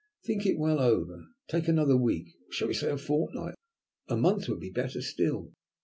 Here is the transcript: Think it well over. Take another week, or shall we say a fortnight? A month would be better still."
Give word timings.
Think 0.25 0.47
it 0.47 0.57
well 0.57 0.79
over. 0.79 1.25
Take 1.47 1.67
another 1.67 1.95
week, 1.95 2.33
or 2.47 2.51
shall 2.51 2.67
we 2.69 2.73
say 2.73 2.89
a 2.89 2.97
fortnight? 2.97 3.53
A 4.07 4.17
month 4.17 4.49
would 4.49 4.59
be 4.59 4.71
better 4.71 4.99
still." 4.99 5.53